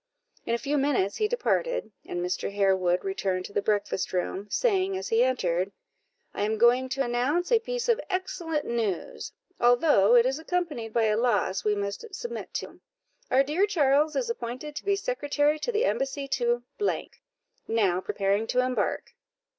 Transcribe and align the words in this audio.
In 0.47 0.55
a 0.55 0.57
few 0.57 0.79
minutes 0.79 1.17
he 1.17 1.27
departed, 1.27 1.91
and 2.07 2.25
Mr. 2.25 2.51
Harewood 2.51 3.03
returned 3.03 3.45
to 3.45 3.53
the 3.53 3.61
breakfast 3.61 4.11
room, 4.13 4.47
saying 4.49 4.97
as 4.97 5.09
he 5.09 5.23
entered 5.23 5.71
"I 6.33 6.41
am 6.41 6.57
going 6.57 6.89
to 6.89 7.03
announce 7.03 7.51
a 7.51 7.59
piece 7.59 7.87
of 7.87 8.01
excellent 8.09 8.65
news, 8.65 9.31
although 9.59 10.15
it 10.15 10.25
is 10.25 10.39
accompanied 10.39 10.91
by 10.91 11.03
a 11.03 11.17
loss 11.17 11.63
we 11.63 11.75
must 11.75 12.15
submit 12.15 12.51
to; 12.55 12.81
our 13.29 13.43
dear 13.43 13.67
Charles 13.67 14.15
is 14.15 14.27
appointed 14.27 14.75
to 14.77 14.85
be 14.85 14.95
secretary 14.95 15.59
to 15.59 15.71
the 15.71 15.85
embassy 15.85 16.27
to, 16.29 16.63
now 17.67 18.01
preparing 18.01 18.47
to 18.47 18.59
embark." 18.65 19.13